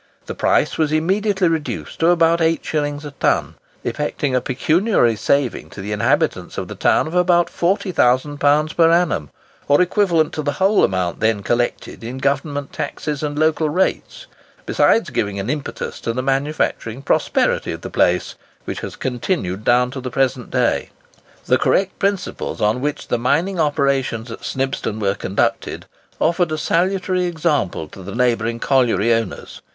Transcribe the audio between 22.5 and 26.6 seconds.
upon which the mining operations at Snibston were conducted offered a